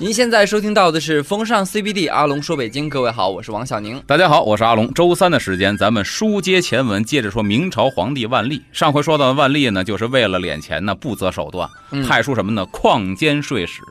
[0.00, 4.02] 您现在收听到的是风尚 CBD 阿龙说北京，各位好，我是王小宁。
[4.06, 4.90] 大家好，我是阿龙。
[4.94, 8.62] 周三的时间，咱们书接前文，接着说明朝皇帝万历。
[8.72, 11.68] 上回说到的万历呢，就是为了敛钱呢，不择手段，
[12.08, 12.64] 派出什么呢？
[12.72, 13.82] 矿监税使。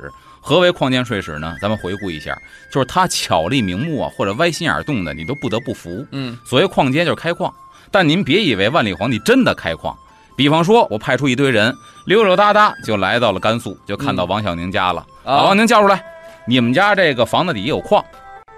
[0.41, 1.55] 何为矿监税使呢？
[1.61, 2.35] 咱们回顾一下，
[2.73, 6.03] 就是他巧立名目啊，或者歪心眼动的，你都不得不服。
[6.09, 7.53] 嗯，所谓矿监就是开矿，
[7.91, 9.95] 但您别以为万历皇帝真的开矿。
[10.39, 15.05] 比方说，我派出一堆人，溜溜达达就来到了甘肃，就看到王小宁家了。
[15.21, 16.01] 把王宁叫出来，
[16.47, 18.01] 你们家这个房子底下有矿，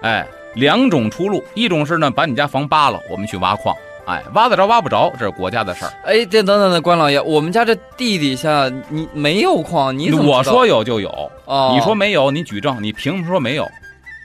[0.02, 3.74] 哎，两种出路，一种是呢把你家房扒了，我们去挖矿，
[4.06, 5.92] 哎，挖得着挖不着，这是国家的事儿。
[6.04, 11.32] 哎，这等等的，关老爷，我们家这地底下你没有矿，你怎么我说有就有，
[11.74, 13.68] 你说没有，你举证，你凭什么说没有？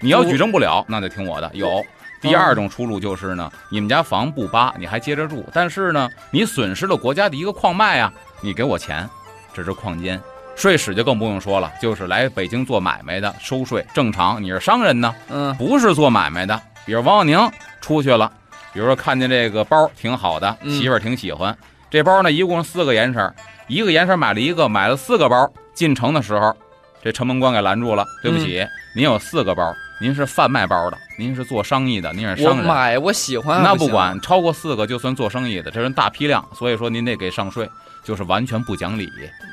[0.04, 1.50] 你要举证不了，那就听我的。
[1.56, 1.84] 有
[2.22, 9.08] 第二种出路就是呢，你们家房不扒，你还接着住，但是呢，你损失了国家的一个矿脉啊，你给我钱，
[9.54, 10.20] 这是矿监。
[10.56, 14.42] 税史就更不用说了，就是来北京做买卖的，收税正常。
[14.42, 16.60] 你是商人呢，嗯，不是做买卖的。
[16.84, 18.32] 比如王小宁出去了，
[18.74, 21.56] 比如说看见这个包挺好的，媳妇儿挺喜欢。
[21.92, 23.32] 这包呢，一共四个颜色，
[23.68, 25.48] 一个颜色买了一个，买了四个包。
[25.76, 26.56] 进城的时候，
[27.04, 28.04] 这城门官给拦住了。
[28.24, 32.68] 对不起，您有四个包，您是贩卖包的，您是做生意的，您是商人。
[32.68, 33.64] 我买，我喜欢。
[33.64, 37.68] 那不管，超过四个就算做生意的，这人大批量，所以说您得给上税。
[38.04, 39.06] 就是完全不讲理，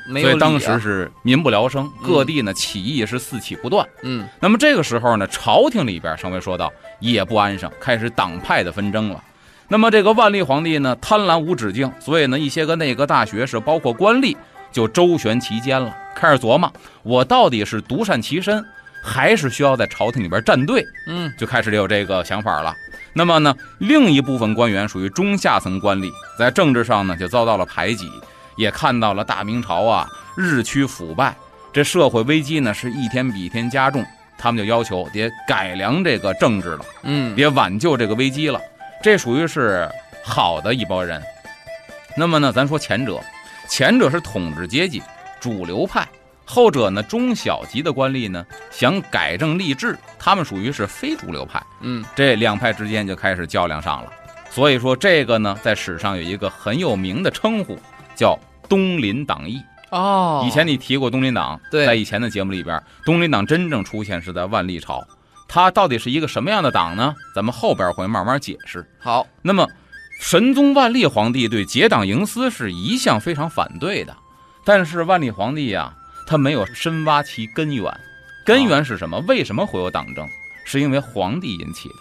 [0.07, 3.85] 所以当时是民不聊生，各地呢起义是四起不断。
[4.03, 9.21] 嗯，那么这个时候呢，朝廷里边上回说到也不安生，开始党派的纷争了。
[9.67, 14.37] 那么这个万历皇帝呢贪婪无止境，所以呢一些个内阁大学士，包括官吏
[14.71, 18.65] 就周旋其间了，开始琢磨我到底是独善其身，
[19.05, 20.85] 还是需要在朝廷里边站队？
[21.07, 22.75] 嗯，就开始有这个想法了。
[23.13, 28.11] 那么呢，另一部分官员属于中下层官吏，在政治上呢就遭到了排挤。
[28.57, 31.35] 也看到了大明朝啊日趋腐败，
[31.73, 34.05] 这社会危机呢是一天比一天加重，
[34.39, 38.61] 他们就要求得改良这个政治了，嗯，得挽救这个危机了。
[39.03, 39.89] 这属于是
[40.25, 41.21] 好的一帮人。
[42.17, 43.21] 那么呢，咱说前者，
[43.69, 45.03] 前者是统治阶级
[45.41, 46.07] 主流派，
[46.45, 51.63] 后者呢中小级的官吏呢想改正吏治，他们属于是非主流派。
[51.81, 54.13] 嗯，这两派之间就开始较量上了。
[54.51, 57.79] 所以说这个呢，在史上有一个很有名的称呼。
[58.17, 58.39] 叫
[58.69, 59.61] 东林党议
[59.91, 65.05] 哦，以前你提过东林党，对，在以前的节目里边，东林党真正出现是在万历朝，
[65.49, 67.13] 它到底是一个什么样的党呢？
[67.35, 68.89] 咱们后边会慢慢解释。
[69.01, 69.69] 好，那么
[70.21, 74.17] 神宗万历皇帝对结党营私是一向非常反对的，
[74.65, 75.93] 但是万历皇帝呀，
[76.27, 77.85] 他没有深挖其根源，
[78.45, 79.19] 根源是什么？
[79.29, 80.29] 为什么会有党争？
[80.65, 81.97] 是因为皇帝引起的，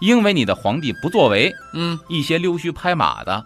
[0.00, 3.44] 因为你的皇帝不作为，嗯，一些溜须拍马的。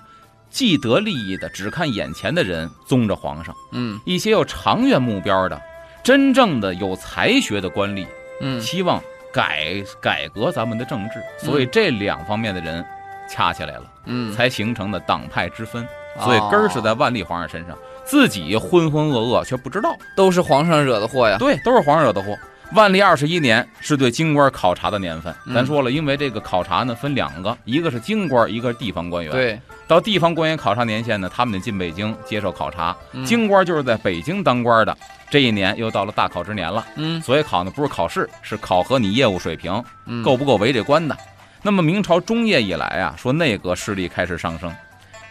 [0.48, 5.60] 既得利益的、只看眼前的人宗着皇上，嗯，一些有长远目标的、
[6.02, 8.06] 真正的有才学的官吏，
[8.40, 12.82] 嗯，希望改改革咱们的政治，所以这两方面的人
[13.28, 15.86] 掐起来了，嗯，才形成的党派之分。
[16.20, 21.36] 所以根儿是在万历皇上身上，自己浑浑噩噩却不知道，都是皇上惹的祸呀。
[21.38, 22.34] 对，都是皇上惹的祸。
[22.72, 29.32] 万历二十一年是对京官考察的年份，咱说了，因为这个考察呢分两个，一个是京官，一个是地方官员。
[29.32, 29.60] 对。
[29.86, 32.96] 到地方官员考察年限呢，他们得进北京接受考察。
[33.24, 34.96] 京官就是在北京当官的，
[35.30, 36.84] 这一年又到了大考之年了。
[36.96, 39.80] 嗯，所以考呢不是考试，是考核你业务水平，
[40.24, 41.16] 够不够为这官的。
[41.62, 44.74] 那么明朝中叶以来啊，说内阁势力开始上升，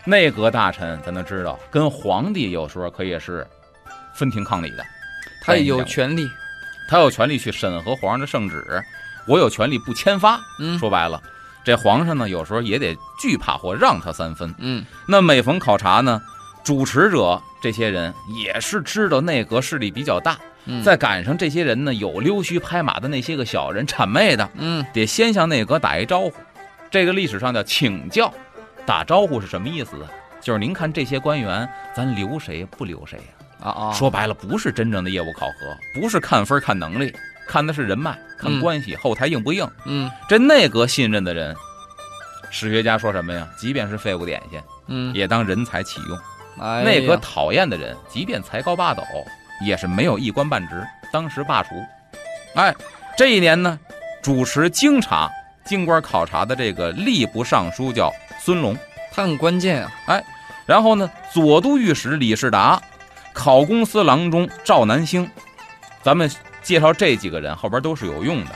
[0.05, 3.45] 内阁大臣咱都知道，跟皇帝有时候可以是
[4.13, 4.85] 分庭抗礼的，
[5.41, 6.29] 他有权利，
[6.87, 8.63] 他有权利去审核皇上的圣旨，
[9.27, 10.39] 我有权利不签发。
[10.59, 11.21] 嗯，说白了。
[11.63, 14.53] 这皇上呢，有时候也得惧怕或让他三分。
[14.59, 16.21] 嗯，那每逢考察呢，
[16.63, 20.37] 主持者这些人也是知道内阁势力比较大，
[20.83, 26.33] 再赶上这些人呢有溜须拍马的那些个小人谄媚的，嗯，得先向内阁打一招呼。
[26.91, 28.31] 这个历史上叫请教，
[28.85, 29.91] 打招呼是什么意思？
[30.41, 33.25] 就是您看这些官员，咱留谁不留谁呀？
[33.63, 33.93] 啊啊！
[33.93, 37.13] 说白了，不是真正的业务考核，不是看分看能力。
[37.47, 39.67] 看的是人脉，看关系，后台硬不硬？
[39.85, 41.55] 嗯，这内阁信任的人，
[42.49, 43.47] 史学家说什么呀？
[43.57, 46.19] 即便是废物点心，嗯，也当人才启用。
[46.59, 49.03] 哎，内阁讨厌的人，即便才高八斗，
[49.63, 51.67] 也是没有一官半职，当时罢黜。
[52.55, 52.75] 哎，
[53.15, 53.79] 这一年呢，
[54.23, 55.29] 主持京察
[55.65, 58.77] 京官考察的这个吏部尚书叫孙龙，
[59.11, 59.91] 他很关键啊。
[60.07, 60.23] 哎，
[60.65, 62.81] 然后呢，左都御史李世达，
[63.33, 65.29] 考公司郎中赵南星，
[66.01, 66.29] 咱们。
[66.65, 68.51] 介绍这几个人后边都是有用的，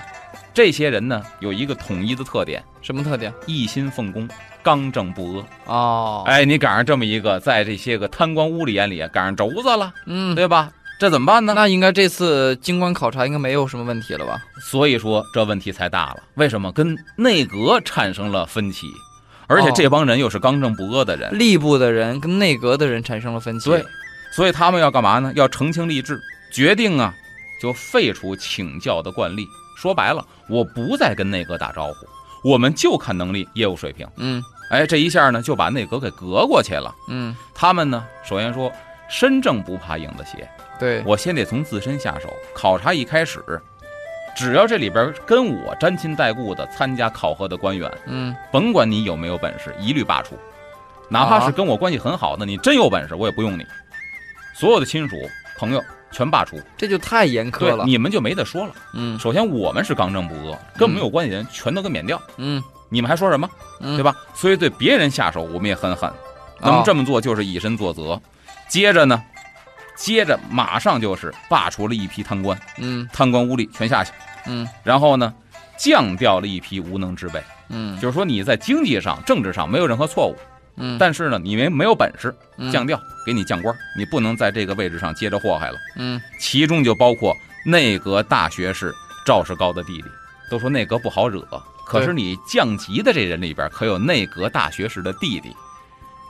[0.51, 3.31] 这些人呢有一个统一的特点，什么特点？
[3.45, 4.27] 一心奉公，
[4.63, 5.75] 刚正不阿。
[5.75, 10.71] 哦，哎，你赶上这么一个，在这些个贪官污吏眼里赶上轴子了，嗯，对吧？
[10.99, 11.53] 这怎么办呢？
[11.53, 14.41] 那应该这次京官考察应该没有什么问题了吧？
[14.59, 16.23] 所以说这问题才大了。
[16.33, 18.87] 为什么跟内阁产生了分歧？
[19.49, 23.69] 而且这帮人又是刚正不阿的人，吏部的人跟内阁的人产生了分歧。
[23.69, 23.83] 对，
[24.31, 25.33] 所以他们要干嘛呢？
[25.35, 26.21] 要澄清吏治，
[26.53, 27.11] 决定啊，
[27.59, 29.47] 就废除请教的惯例。
[29.75, 34.07] 说白了，我不再跟内阁打招呼，我们就看能力、业务水平。
[34.17, 36.93] 嗯，哎，这一下呢，就把内阁给隔过去了。
[37.07, 38.71] 嗯，他们呢，首先说
[39.09, 40.47] 身正不怕影子斜。
[40.79, 42.31] 对我先得从自身下手。
[42.53, 43.43] 考察一开始，
[44.39, 50.29] 只要这里边跟我沾亲带故的参加考核的官员，嗯，甭管你有没有本事，一律罢黜。
[51.09, 53.65] 哪怕是跟我关系很好的，你真有本事，我也不用你。
[54.55, 55.17] 所有的亲属
[55.57, 57.83] 朋友全罢黜，这就太严苛了。
[57.83, 58.73] 你们就没得说了。
[58.93, 62.21] 嗯，首先我们是刚正不阿，跟我们有关系的人全都给免掉。
[62.37, 63.49] 嗯，你们还说什么？
[63.81, 64.15] 对吧？
[64.33, 66.09] 所以对别人下手，我们也很狠。
[66.61, 68.17] 那么这么做就是以身作则。
[68.69, 69.21] 接着呢？
[69.95, 74.13] 接着马上就是罢黜了一批贪官，嗯，贪官污吏全下去，
[74.49, 75.33] 嗯，然后呢，
[75.77, 80.35] 降掉了一批无能之辈，嗯，就是说你在经济上、政治上没有任何错误，
[80.77, 82.35] 嗯，但是呢，你没没有本事，
[82.71, 88.91] 降调，给你降官，你不能在这个位置上接着祸害了，嗯，其中就包括内阁大学士
[89.25, 90.05] 赵世高的弟弟，
[90.49, 91.45] 都说内阁不好惹，
[91.85, 95.55] 可是你降级的这人里边可有内阁大学士的弟弟，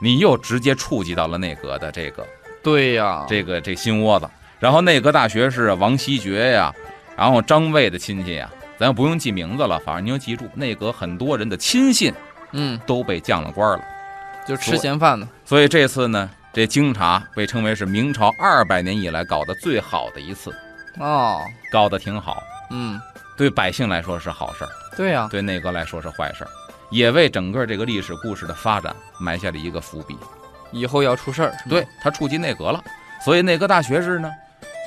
[0.02, 2.26] 你又直接触及到了内阁的这个。
[2.62, 4.28] 对呀，这个这心窝子，
[4.58, 6.70] 然后内阁大学士王希爵呀，
[7.20, 12.10] 然后张卫的亲戚呀，咱又不用记名字了，反正你就记住，内阁很多人的亲信，
[12.52, 13.84] 嗯，都被降了官了，
[14.48, 15.28] 就吃闲饭的。
[15.44, 20.50] 所以这次呢，这京察被称为是明朝二百年以来搞得最好的一次，
[20.98, 22.98] 哦，搞得挺好，嗯，
[23.36, 26.50] 对百姓来说是好事儿，对呀，对内阁来说是坏事儿，
[26.90, 30.16] 也为整个这个历史故事的发展埋下了一个伏笔。
[30.72, 32.82] 以后要出事儿，对他触及内阁了，
[33.22, 34.30] 所以内阁大学士呢，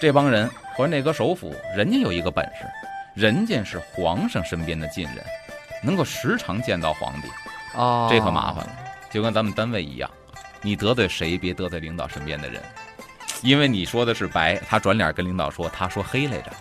[0.02, 2.66] 这帮人或者内阁首辅，人家有一个本事，
[3.14, 5.18] 人家是皇上身边的近人，
[5.84, 7.28] 能够时常见到皇帝，
[7.76, 8.76] 哦，这可麻烦了，
[9.12, 10.10] 就跟咱们单位一样，
[10.62, 12.62] 你得罪谁，别得罪领导身边的人，
[13.42, 16.52] 因为你说的是白，他转脸跟领导说他说黑来着，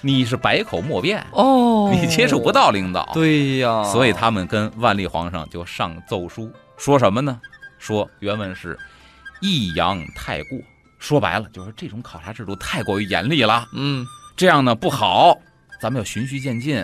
[0.00, 7.40] 你是百口莫辩哦，你接触不到领导，对呀，所以他们跟万历皇上就上奏书，说什么呢？
[7.78, 8.78] 说原文是
[9.42, 10.58] “抑扬太过”，
[11.04, 13.68] 说白了就是这种考察制度太过于严厉了。
[13.74, 15.38] 嗯，这样呢不好，
[15.78, 16.82] 咱们要循序渐进，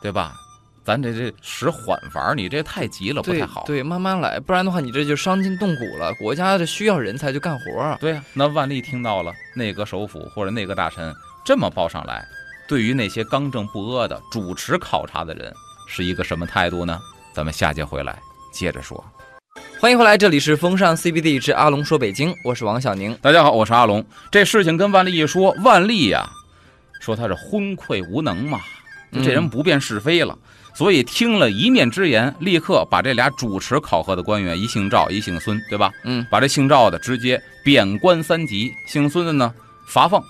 [0.00, 0.36] 对吧？
[0.84, 3.64] 咱这这使缓法，你这太急了，不太好。
[3.66, 6.14] 对，慢慢来，不然的话你这就伤筋动骨了。
[6.14, 7.96] 国家这需要人才就干活。
[7.98, 11.12] 对呀，那万历听到了内阁首辅或者内阁大臣
[11.44, 12.24] 这么报上来，
[12.68, 15.52] 对于那些刚正不阿的主持考察的人
[15.88, 16.96] 是一个什么态度呢？
[17.34, 18.16] 咱们下节回来
[18.52, 19.04] 接着说。
[19.80, 23.16] 欢迎回来，这里是风尚 CBD 之阿龙说北京，我是王小宁。
[23.22, 24.04] 大家好，我是阿龙。
[24.30, 26.28] 这事情跟万历一说，万历呀，
[27.00, 28.60] 说他是昏聩无能嘛，
[29.12, 30.36] 就这人不辨是非了。
[30.74, 35.90] 所以听了一面之言，立刻把这俩主持考核的官员，一姓赵，一姓孙，对吧？
[36.04, 39.52] 嗯，把这姓赵的直接贬官三级，姓孙的呢
[39.86, 40.22] 罚俸，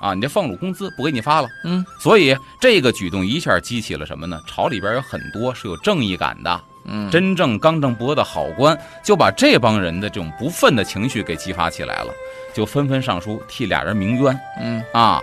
[0.00, 1.48] 啊，你这俸禄工资不给你发了。
[1.64, 4.40] 嗯，所以这个举动一下激起了什么呢？
[4.46, 6.60] 朝里边有很多是有正义感的。
[6.90, 12.12] 嗯，真正刚正不阿的好官，就把这帮人的这种不忿的情绪给激发起来了，
[12.54, 14.40] 就纷纷上书替俩人鸣冤。
[14.60, 15.22] 嗯啊，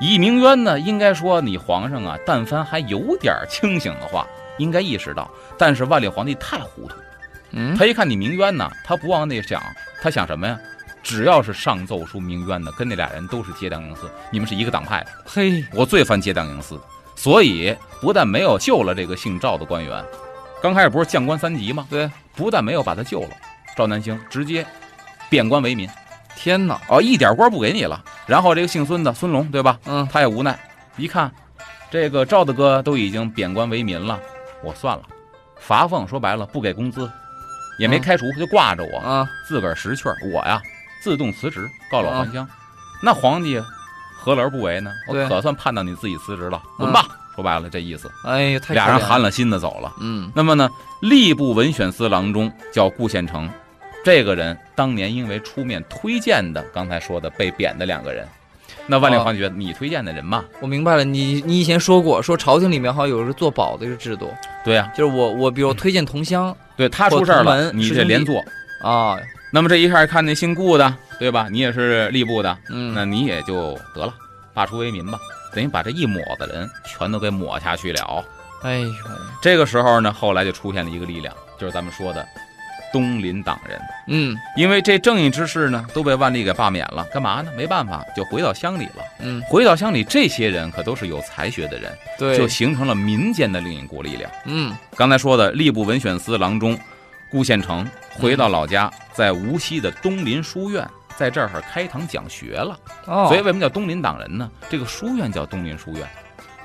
[0.00, 4.26] 一鸣冤呢，应该说你皇上啊，但凡还有点清醒的话，
[4.58, 5.30] 应该意识到。
[5.56, 6.96] 但是万历皇帝太糊涂，
[7.52, 9.62] 嗯，他一看你鸣冤呢，他不往那想，
[10.02, 10.58] 他想什么呀？
[11.02, 15.10] 只要是上奏书鸣冤的，跟那俩人都是结党营私，你们是一个党派的。
[15.26, 16.80] 嘿，我最烦结党营私，
[17.14, 20.02] 所以不但没有救了这个姓赵的官员。
[20.64, 21.86] 刚开始不是降官三级吗？
[21.90, 23.36] 对，不但没有把他救了，
[23.76, 24.64] 赵南星直接
[25.28, 25.86] 贬官为民。
[26.34, 26.80] 天哪！
[26.88, 28.02] 哦，一点官不给你了。
[28.24, 29.78] 然后这个姓孙的孙龙，对吧？
[29.84, 30.58] 嗯，他也无奈，
[30.96, 31.30] 一看
[31.90, 34.18] 这个赵大哥都已经贬官为民了，
[34.62, 35.02] 我算了，
[35.58, 37.10] 罚俸说白了不给工资，
[37.78, 40.62] 也没开除，就挂着我啊，自个儿识趣儿，我呀
[41.02, 42.48] 自动辞职，告老还乡。
[43.02, 43.60] 那皇帝
[44.16, 44.90] 何乐而不为呢？
[45.10, 47.06] 我可算盼到你自己辞职了，滚吧！
[47.34, 48.10] 说白了这意思。
[48.24, 49.92] 哎呀，太俩人寒了心的走了。
[50.00, 50.68] 嗯，那么呢，
[51.02, 53.48] 吏部文选司郎中叫顾宪成，
[54.04, 58.26] 这个人当年因为出面推荐的，刚才说的被贬的两个人，
[58.86, 61.04] 那万历皇帝觉得你推荐的人嘛，我明白了。
[61.04, 64.32] 你你以前说过，说朝廷里面好像有一个做保的一个制度。
[64.64, 68.42] 对呀，就是我我比如推荐同乡，对他出事儿了，你这连坐
[68.82, 69.18] 啊。
[69.50, 71.48] 那么这一下看那姓顾的，对吧？
[71.48, 74.12] 你也是吏部的，嗯，那你也就得了，
[74.52, 75.18] 罢黜为民吧。
[75.54, 78.24] 等于把这一抹子人全都给抹下去了。
[78.62, 78.92] 哎呦，
[79.40, 82.26] 这个时候呢，后来就出现了一个力量，就是咱们说的
[82.92, 83.78] 东林党人。
[84.06, 87.50] 嗯因为这正义之士呢都被万历给罢免了，干嘛呢？
[87.56, 89.04] 没办法，就回到乡里了。
[89.20, 94.30] 嗯，回到乡里，这些人可都是有才学的人，对，就形成了民间的另一股力量。
[94.46, 96.78] 嗯刚才说的吏部文选司郎中
[97.30, 102.78] 顾宪成回到老家，在无锡的东林书院，在这儿开堂讲学了。
[103.06, 104.50] 哦，所以为什么叫东林党人呢？
[104.68, 106.08] 这个书院叫东林书院。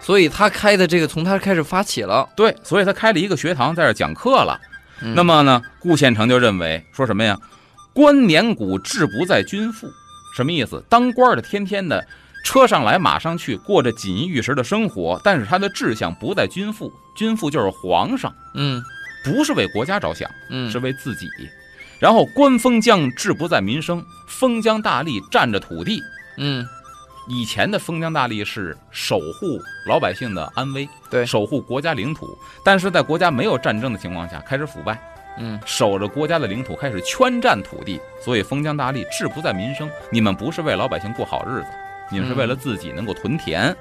[0.02, 2.28] 所以他开的这个从他开始发起了。
[2.36, 4.60] 对，所以他开了一个学堂，在这儿讲课了。
[5.02, 7.38] 嗯那么呢，顾宪成就认为说什么呀？
[7.94, 9.90] 官年谷志不在君父，
[10.36, 10.84] 什么意思？
[10.90, 12.06] 当官的天天的
[12.44, 18.82] 车上来马上去，过着锦衣玉食的生活，但是他的志向不在君父，君父就是皇上，嗯
[19.24, 21.28] 不是为国家着想，嗯是为自己。
[22.00, 26.02] 然后官封疆志不在民生，封疆大吏占着土地。
[26.38, 26.66] 嗯
[27.28, 32.36] 以前的封疆大吏是守护老百姓的安危，对守护国家领土。
[32.66, 35.00] 但是在国家没有战争的情况下，开始腐败，
[35.38, 38.02] 嗯守着国家的领土，开始圈占土地。
[38.20, 41.68] 所以封疆大吏志不在民生，你们不是为老百姓过好日子，
[42.12, 43.76] 你们是为了自己能够屯田。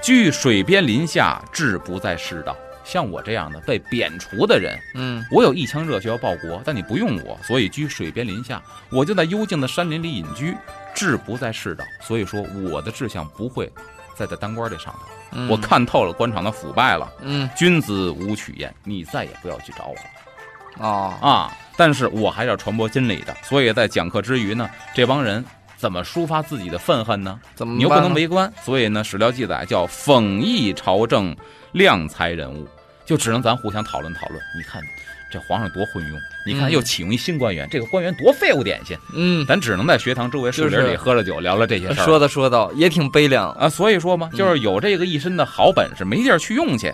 [0.00, 2.56] 居水边林下，志不在世道。
[2.86, 10.56] 像我这样的被贬除的人，嗯我有一腔热血要报国，但你不用我，所以居水边林下，我就在幽静的山林里隐居，
[10.94, 11.84] 志不在世道。
[12.00, 12.40] 所以说，
[12.70, 13.70] 我的志向不会
[14.14, 15.00] 在在当官这上头。
[15.32, 21.58] 嗯，我看透了官场的腐败了，嗯君子无取焉，你再也不要去找我了啊啊！
[21.76, 25.44] 但是我还是要传播真理的，所以在讲课之余呢，这帮人
[25.76, 27.40] 怎么抒发自己的愤恨呢？
[27.54, 31.36] 怎么你又不能为官，所以呢，史料记载叫讽议朝政，
[31.72, 32.68] 量才人物，
[33.06, 34.42] 就只能咱互相讨论讨论。
[34.56, 34.82] 你看
[35.30, 42.04] 这皇上多昏庸，你看嗯又启用一新官员，这个官员多废物点心，嗯，咱只能在学堂周围树林里喝了酒，聊聊这些事儿。
[42.04, 43.50] 说的说到也挺悲凉。
[43.52, 46.92] 啊，所以说嘛，嗯就是有这个一身的好本事，没地儿去用去，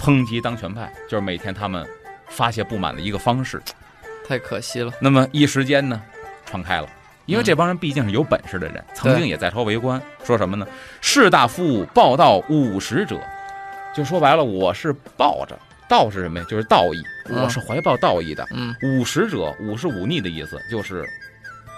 [0.00, 1.86] 抨击当权派，就是每天他们
[2.28, 3.60] 发泄不满的一个方式。
[4.26, 4.92] 太可惜了。
[5.00, 6.00] 那么一时间呢，
[6.44, 6.88] 传开了。
[7.26, 10.00] 因为嗯这帮人毕竟是有本事的人，曾经也在朝为官。
[10.24, 10.66] 说什么呢？
[11.00, 13.20] 士大夫报道五十者，
[13.96, 16.44] 就说白了，我是抱着道是什么呀？
[16.46, 18.46] 就是道义，嗯我是怀抱道义的。
[18.52, 21.02] 嗯五十者，五是忤逆的意思，就是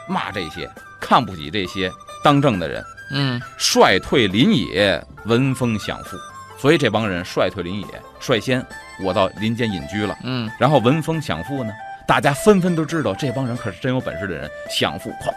[0.08, 0.68] 骂这些
[1.00, 1.88] 看不起这些
[2.25, 2.84] 当政的人。
[3.12, 6.16] 嗯率退林野，闻风享富。
[6.58, 7.87] 所以这帮人率退林野，
[8.18, 8.66] 率先
[9.00, 10.18] 我到林间隐居了。
[10.25, 11.72] 嗯然后闻风享富呢，
[12.04, 15.32] 大家纷纷都知道这帮人可是真有本事的人，享富咵，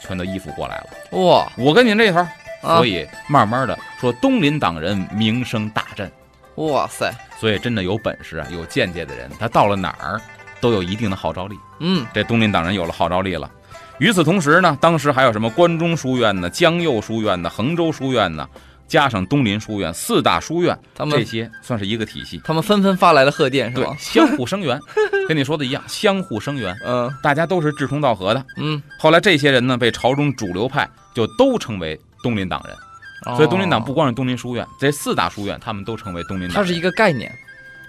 [0.00, 0.86] 全都依附过来了。
[1.20, 2.32] 哇我跟您这头，啊
[2.62, 6.10] 所以慢慢的说，东林党人名声大振。
[6.56, 10.20] 哇塞所以真的有本事啊，有见解的人，他到了哪儿
[10.60, 11.56] 都有一定的号召力。
[11.80, 13.50] 嗯这东林党人有了号召力了。
[13.98, 18.46] 与此同时呢，当时还有什么关中书院呢、江右书院呢、衡州书院呢，
[18.86, 22.40] 加上东林书院四大书院，他们这些算是一个体系。
[22.44, 23.96] 他们纷纷发来了贺电是对吧，？
[23.98, 24.78] 相互声援，
[25.26, 28.44] 跟你说的一样，相互声援， 嗯大家都是志同道合的。
[28.56, 36.54] 嗯，后来这些人呢，被朝中主流派就都称为东林党人，所以东林党不哦，光是东林书院，这四大书院他们都成为东林党人。
[36.54, 37.30] 它是一个概念。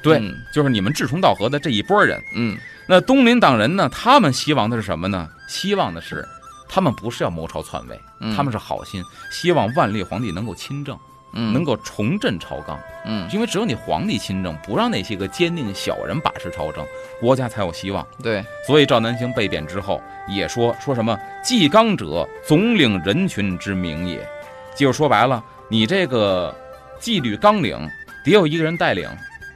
[0.01, 2.21] 对，嗯就是你们志同道合的这一波人。
[2.35, 5.29] 嗯那东林党人呢，他们希望的是什么呢？
[5.47, 6.27] 希望的是，
[6.67, 10.99] 他们不是要谋朝篡位，嗯，他们是好心，希望万历皇帝能够亲政，
[11.33, 12.79] 嗯能够重振朝纲。
[13.05, 16.85] 嗯因为只有你皇帝亲政，不让那些个奸佞小人把持朝政，
[17.19, 18.07] 国家才有希望。
[18.21, 24.25] 对所以赵南星被贬之后，也说说什么“纪纲者，总领人群之名也”，
[24.73, 26.55] 就是说白了，你这个
[26.99, 27.77] 纪律纲领
[28.23, 29.09] 得有一个人带领，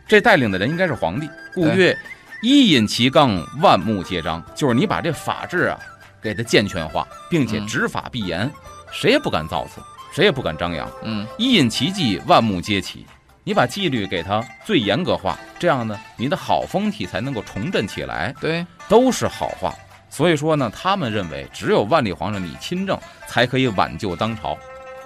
[0.06, 1.30] 这带领的人应该是皇帝。
[1.54, 1.98] 故曰
[2.44, 5.80] ：“一引其纲，万目皆张。”就是你把这法治啊
[6.22, 8.52] 给它健全化，并且嗯执法必严，
[8.92, 9.80] 谁也不敢造次，
[10.18, 10.92] 谁也不敢张扬。
[11.04, 13.06] 嗯一引其迹，万木皆起。
[13.44, 18.34] 你把纪律给它最严格化，这样呢，你的好风气才能够重振起来。
[18.42, 19.72] 对都是好话。
[20.10, 24.58] 所以说呢，他们认为只有万历皇上你亲政，才可以挽救当朝。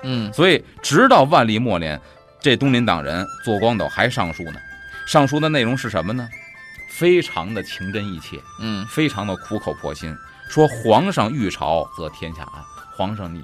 [0.03, 1.99] 嗯所以直到万历末年，
[2.39, 4.53] 这东林党人左光斗还上书呢。
[5.05, 6.25] 上书的内容是什么呢？
[6.87, 10.15] 非常的情真意切，嗯非常的苦口婆心，
[10.49, 12.63] 说皇上御朝则天下安。
[12.95, 13.43] 皇上你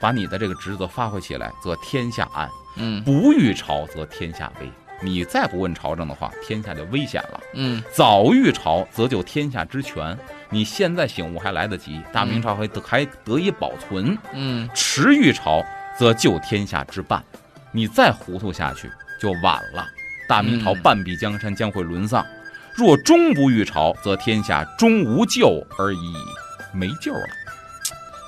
[0.00, 4.70] 把你的这个职责发挥起来，则天下安；嗯不遇朝则天下危。
[5.02, 7.40] 你再不问朝政的话，天下就危险了。
[7.54, 10.18] 嗯早遇朝，则就天下之权。
[10.50, 15.64] 你现在醒悟还来得及，大明朝还得还得以保存；嗯迟遇朝，
[15.98, 17.24] 则救天下之半。
[17.72, 19.86] 你再糊涂下去就晚了，
[20.28, 22.26] 大明朝嗯半壁江山将会沦丧。
[22.74, 26.14] 若终不遇朝，则天下终无救而已，
[26.74, 27.26] 没救了。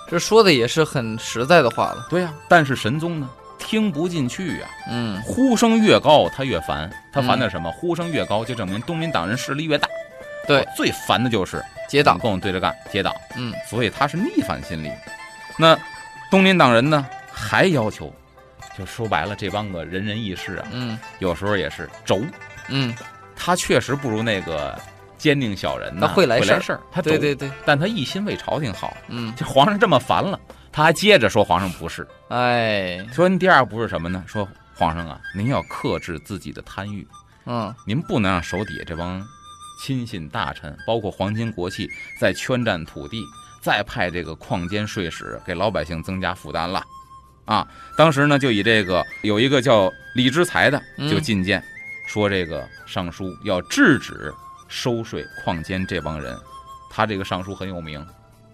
[0.09, 2.07] 这说的也是很实在的话了。
[2.11, 3.29] 对呀、但是神宗呢，
[3.59, 6.91] 听不进去呀、嗯呼声越高，他越烦。
[7.13, 7.71] 他烦的是什么？
[7.73, 9.89] 呼声越高，就证明东林党人势力越大。
[10.47, 13.15] 对，最烦的就是结党，跟我对着干，结党。
[13.37, 14.91] 嗯，所以他是逆反心理。
[15.57, 15.79] 那
[16.31, 18.13] 东林党人呢，还要求，
[18.77, 22.21] 就说白了，这帮个仁人义士啊，嗯，有时候也是轴。
[22.69, 22.95] 嗯，
[23.37, 24.79] 他确实不如那个
[25.23, 28.97] 奸佞小人，他会来事儿，他对对对，但他一心为朝廷好。
[29.07, 30.39] 嗯，这皇上这么烦了，
[30.73, 32.05] 他还接着说皇上不是。
[32.31, 34.25] 哎，说您第二不是什么呢？
[34.27, 37.07] 说皇上啊，您要克制自己的贪欲。
[37.47, 39.25] 嗯，您不能让手底下这帮
[39.81, 41.89] 亲信大臣，包括皇亲国戚，
[42.21, 43.23] 再圈占土地，
[43.61, 46.83] 再派这个矿监税使给老百姓增加负担了。
[47.45, 47.65] 啊，
[47.97, 51.63] 当时呢，就以这个有一个叫李之才的就进谏，
[52.09, 54.35] 说这个尚书要制止
[54.73, 56.35] 收税矿监这帮人。
[56.91, 58.01] 他这个上书很有名，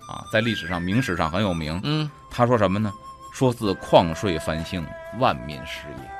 [0.08, 1.80] 啊，在历史上明史上很有名。
[1.84, 2.92] 嗯，他说什么呢？
[3.32, 4.84] 说自矿税繁兴，
[5.20, 6.10] 万民失业。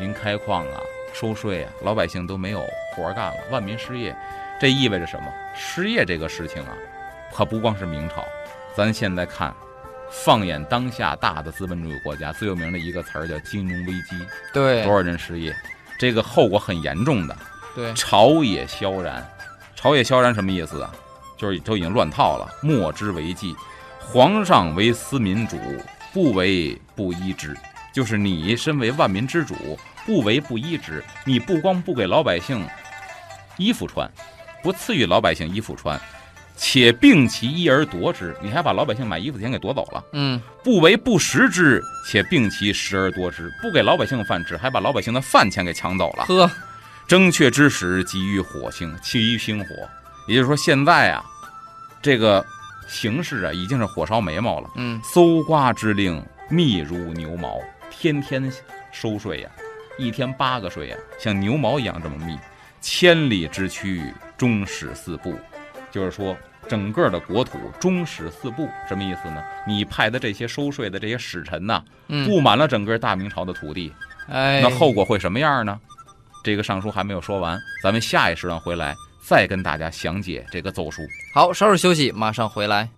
[0.00, 0.80] 您开矿啊？
[1.14, 2.62] 收税啊，老百姓都没有
[2.94, 4.14] 活干了，万民失业，
[4.60, 5.32] 这意味着什么？
[5.56, 6.72] 失业这个事情啊，
[7.32, 8.24] 可不光是明朝，
[8.76, 9.54] 咱现在看，
[10.10, 15.56] 放眼当下大的资本主义国家，最有名的一个词儿叫金融危机，对，多少人失业，
[15.98, 17.36] 这个后果很严重的。
[17.74, 19.26] 对，朝野萧然，
[19.74, 20.90] 朝野萧然什么意思啊？
[21.36, 23.54] 就是都已经乱套了，莫之为继，
[23.98, 25.56] 皇上为私民主，
[26.12, 27.56] 不为不依之，
[27.92, 29.54] 就是你身为万民之主。
[30.06, 32.66] 不为不依之，你不光不给老百姓
[33.58, 34.10] 衣服穿，
[34.62, 36.00] 不赐予老百姓衣服穿，
[36.56, 40.02] 且并其衣而夺之，你还把老百姓买衣服的钱给夺走了。
[40.14, 46.24] 嗯，不为不食之，且并其食而夺之，不给老百姓饭吃，还把老百姓的饭钱给抢走了。
[46.24, 46.50] 呵，
[47.08, 49.66] 争阙之时，急于火星，气于星火。
[50.26, 51.24] 也就是说，现在啊，
[52.02, 52.44] 这个
[52.86, 54.68] 形势啊，已经是火烧眉毛了。
[54.76, 57.58] 嗯，搜刮之令密如牛毛，
[57.90, 58.52] 天天
[58.92, 59.48] 收税呀。
[59.96, 62.38] 一天八个税呀，像牛毛一样这么密，
[62.82, 65.34] 千里之区终始四部，
[65.90, 66.36] 就是说
[66.68, 69.42] 整个的国土终始四部，什么意思呢？
[69.66, 71.82] 你派的这些收税的这些使臣呐，
[72.26, 73.92] 布满了整个大明朝的土地，
[74.28, 75.80] 哎，那后果会什么样呢？
[76.48, 81.02] 这个上书还没有说完，咱们下一时段回来再跟大家详解这个奏书。
[81.34, 82.88] 好，稍事休息，马上回来。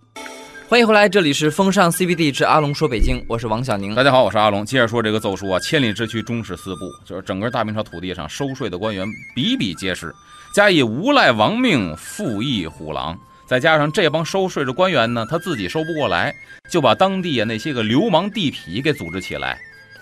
[0.69, 3.93] 欢迎回来，这里是风尚 CBD 之阿龙说北京，我是王小宁。
[3.93, 4.65] 大家好，我是阿龙。
[4.65, 10.15] 接着说这个奏书啊，千里之区，终始四部，就是整个大明朝土地上收税的官员比比皆是，
[10.55, 16.33] 加以无赖亡命，复役虎狼，再加上这帮收税的官员呢，他自己收不过来，
[16.71, 19.59] 就把当地啊那些个流氓地痞给组织起来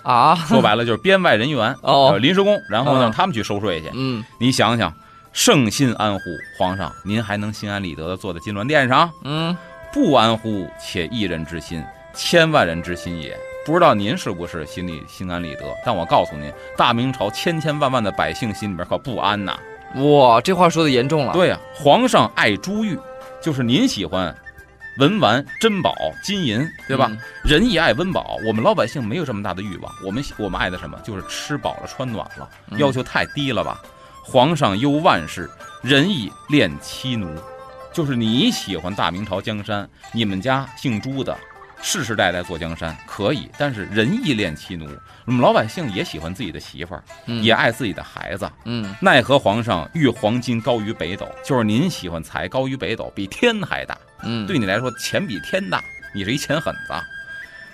[0.09, 3.91] 啊，说白了就是编外人员哦，临时工，然后让他们去收税去。
[3.93, 4.91] 嗯，你想想，
[5.33, 6.21] 圣心安乎？
[6.57, 9.11] 皇上，您还能心安理得的坐在金銮殿上？
[9.23, 9.55] 嗯。
[9.93, 10.67] 不安乎？
[10.79, 11.83] 且一人之心，
[12.15, 13.37] 千万人之心也。
[13.65, 15.61] 不知道您是不是心里心安理得？
[15.85, 19.55] 但我告诉您，大明朝千千万万的百姓心里边可不安呐！
[19.95, 21.33] 哇，这话说的严重了。
[21.33, 22.97] 对呀，皇上爱珠玉，
[23.39, 24.35] 就是您喜欢
[24.97, 27.09] 文玩珍宝金银，对吧？
[27.43, 30.99] 人也爱温饱，我们老百姓没有这么大的欲望，我们我们爱的什么？
[31.03, 33.81] 就是吃饱了穿暖了，要求太低了吧？
[34.23, 35.49] 皇上忧万事，
[35.81, 37.33] 人亦恋妻奴。
[37.91, 41.35] 就是你喜欢大明朝江山，你们家姓朱的，
[41.81, 44.87] 世世代代做江山可以，但是仁义恋妻奴，
[45.25, 48.49] 我们老百姓也喜欢自己的媳妇儿，也爱自己的孩子。
[48.65, 51.27] 嗯，奈何皇上欲黄金高于北斗？
[51.43, 53.97] 就是您喜欢财高于北斗，比天还大。
[54.23, 55.81] 嗯，对你来说钱比天大，
[56.13, 56.93] 你是一钱狠子，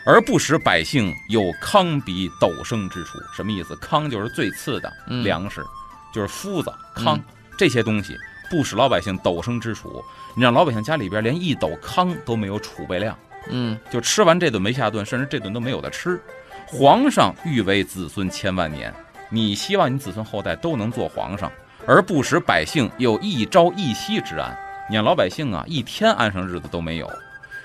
[0.06, 3.18] 而不使百姓有糠比斗升之处。
[3.36, 3.76] 什么意思？
[3.78, 5.65] 糠就是最次的粮食，
[6.13, 7.20] 就是麸子、糠
[7.58, 8.15] 这些东西。
[8.48, 13.18] 不使老百姓斗生之处，你让老百姓家里边连一斗糠都没有储备量，
[13.49, 16.19] 嗯，就吃完这顿没下顿，甚至这顿都没有的吃。
[16.65, 18.93] 皇上欲为子孙千万年，
[19.29, 21.51] 你希望你子孙后代都能做皇上，
[21.86, 24.58] 而不使百姓有一朝一夕之安。
[24.89, 27.12] 你看老百姓啊，一天安生日子都没有。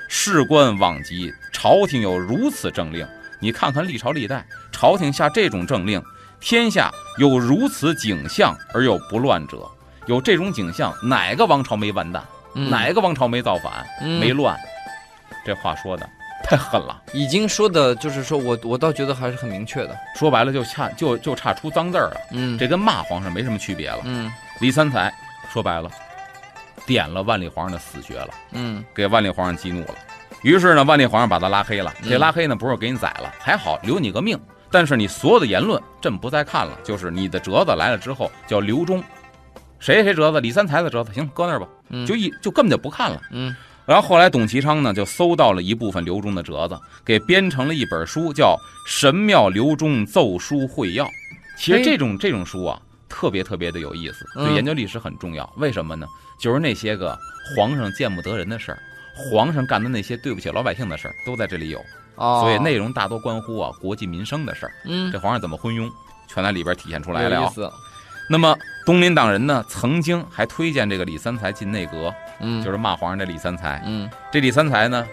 [0.08, 3.06] 事关往极，朝廷有如此政令，
[3.38, 6.02] 你看看历朝历代，朝廷下这种政令，
[6.40, 9.70] 天下有如此景象而又不乱者。
[10.06, 12.22] 有这种景象，哪个王朝没完蛋？
[12.52, 13.86] 哪个王朝没造反？
[14.02, 14.58] 没乱？
[15.50, 16.08] 这话说的
[16.44, 19.98] 太狠了，已经说的，就是说我我倒觉得还是很明确的。
[20.14, 22.16] 说白了，就差就就差出脏字儿了。
[22.30, 23.98] 嗯，这跟骂皇上没什么区别了。
[24.04, 25.12] 嗯，李三才
[25.52, 25.90] 说白了，
[26.86, 28.28] 点了万历皇上的死穴了。
[28.52, 29.94] 嗯，给万历皇上激怒了。
[30.42, 31.92] 于是呢，万历皇上把他拉黑了。
[32.08, 34.40] 这拉黑呢，不是给你宰了，还好留你个命。
[34.70, 36.78] 但是你所有的言论，朕不再看了。
[36.82, 39.02] 就是你的折子来了之后，叫刘忠。
[39.78, 40.40] 谁谁折子？
[40.40, 41.66] 李三才的折子，行，搁那儿吧。
[42.06, 43.20] 就一就根本就不看了。
[43.30, 43.54] 嗯，
[43.90, 48.56] 然后后来董其昌呢，就搜到了一部分刘忠的折子，给编成了一本书，叫
[48.88, 51.04] 《神庙刘忠奏书会要》。
[51.58, 55.52] 其实这种这种书啊，特别特别的有意思，对研究历史很重要。
[55.56, 56.06] 为什么呢？
[56.38, 57.18] 就是那些个
[57.56, 58.78] 皇上见不得人的事儿，
[59.16, 61.84] 皇上干的那些对不起老百姓的事儿，都在这里有。
[62.14, 64.72] 所以内容大多关乎啊国计民生的事儿。
[64.84, 65.90] 嗯，这皇上怎么昏庸，
[66.28, 67.34] 全在里边体现出来了。
[67.34, 67.68] 有意思。
[68.28, 73.82] 那么东林党人呢，曾经还推荐这个李三才进内阁，嗯，就是骂皇上这李三才。
[73.86, 75.06] 嗯，这李三才呢，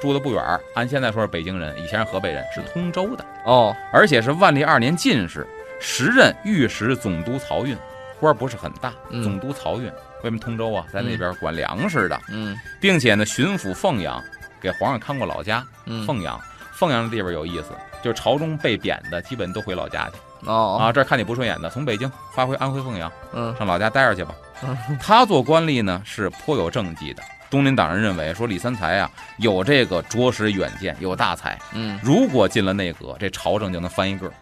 [0.00, 3.24] 住的不远，按现在说是北京人，以前是河北人，是通州的。
[3.44, 5.46] 哦，而且是万历二年进士，
[5.80, 7.76] 时任御史总督漕运，
[8.18, 8.92] 官不是很大。
[9.22, 9.86] 总督漕运，
[10.22, 12.20] 为什么通州啊，在那边管粮食的。
[12.30, 14.22] 嗯，并且呢，巡抚凤阳。
[14.60, 15.66] 给皇上看过老家，
[16.06, 16.40] 凤阳，
[16.72, 20.48] 凤阳的地方有意思，就是朝中被贬的，基本都回老家去。
[20.48, 24.32] 哦啊，这看你不顺眼的，从北京发回安徽凤阳，嗯，上老家待着去吧。
[25.00, 27.22] 他做官吏呢是颇有政绩的。
[27.50, 31.58] 东林党人认为说李三才啊有这个着实远见，有大才。
[31.72, 34.32] 嗯，如果进了内阁，这朝政就能翻一个。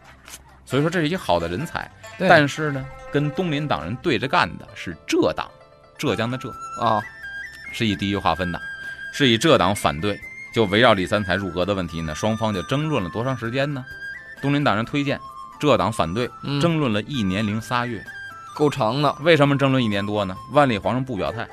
[0.64, 1.90] 所以说这是一好的人才。
[2.18, 5.50] 但是呢，跟东林党人对着干的是浙党，
[5.98, 7.02] 浙江的浙啊，
[7.72, 8.60] 是以地域划分的。
[9.12, 10.20] 是以浙党反对，
[10.54, 13.84] 就围绕李三才入阁的问题呢，双方就争论了多长时间呢？
[14.40, 15.18] 东林党人推荐，
[15.58, 16.30] 浙党反对，
[16.60, 18.04] 争论了一年零仨月，
[18.54, 19.14] 够长的。
[19.20, 20.36] 为什么争论一年多呢？
[20.52, 21.46] 万历皇上不表态，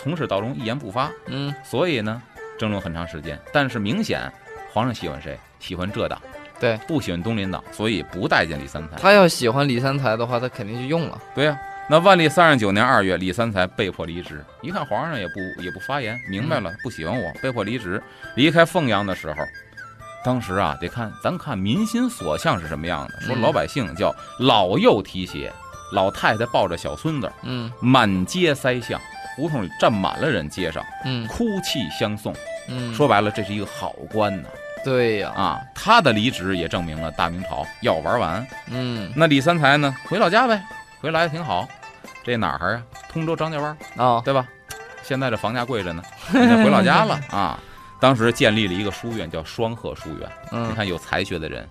[0.00, 2.20] 从始到终一言不发，嗯，所以呢，
[2.58, 3.38] 争论很长时间。
[3.52, 4.32] 但是明显，
[4.72, 5.38] 皇上喜欢谁？
[5.58, 6.20] 喜欢浙党，
[6.58, 8.96] 对，不喜欢东林党，所以不待见李三才。
[8.96, 11.18] 他要喜欢李三才的话，他肯定就用了。
[11.34, 11.58] 对呀。
[11.92, 14.44] 那万历三十九年二月，李三才被迫离职。
[14.62, 18.00] 一看皇上也不也不发言，明白了，不喜欢我，被迫离职。
[18.36, 19.42] 离开凤阳的时候，
[20.24, 23.20] 当时啊，得看咱看民心所向是什么样的。
[23.22, 25.52] 说老百姓叫老幼提携，
[25.92, 29.00] 老太太抱着小孙子，嗯，满街塞巷，
[29.36, 32.34] 胡同里站满了人，街上，嗯，哭泣相送，
[32.68, 34.48] 嗯，说白了，这是一个好官呐。
[34.84, 38.46] 对呀，啊，他的离职也证明了大明朝要玩完。
[38.70, 40.62] 嗯，那李三才呢，回老家呗，
[41.00, 41.68] 回来挺好。
[42.24, 42.82] 这哪儿啊？
[43.10, 44.46] 通州张家湾啊，对吧？
[45.02, 47.58] 现在这房价贵着呢，回老家了 啊。
[47.98, 50.30] 当时建立了一个书院，叫双鹤书院。
[50.52, 51.68] 嗯你看有才学的人，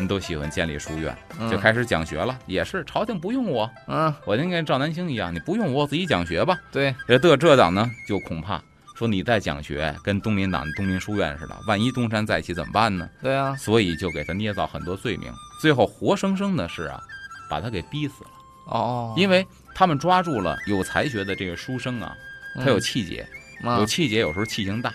[0.00, 1.16] 你都喜欢建立书院，
[1.50, 2.36] 就开始讲学了。
[2.46, 6.58] 也是朝廷不用我，嗯，我就跟赵南星一样，你不用我，自己讲学吧。
[6.72, 8.62] 对，这这浙党呢，就恐怕
[8.96, 13.08] 说你在讲学，跟东林党东林书院似的，万一东山再起怎么办呢？
[13.22, 17.00] 对啊，所以就给他捏造很多罪名，最后活生生的是啊，
[17.48, 18.30] 把他给逼死了。
[18.66, 22.14] 哦，因为他们抓住了有才学的这个书生啊，
[22.56, 23.26] 他有气节，
[23.64, 24.92] 有气节，有时候气性大，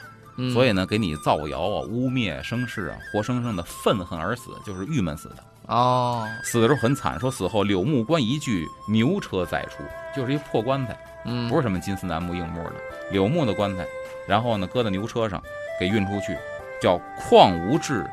[0.53, 5.35] 所以呢，给你造谣啊，污蔑生事啊，活生生的愤恨而死，就是郁闷死的。
[5.67, 9.83] 哦，死的时候很惨，说死后柳木棺一具，牛车载出，
[10.15, 12.73] 就是一破棺材，嗯，不是什么金丝楠木硬木的
[13.11, 13.85] 柳木的棺材，
[14.27, 15.41] 然后呢，搁在牛车上
[15.79, 16.37] 给运出去，
[16.81, 18.05] 叫矿无志，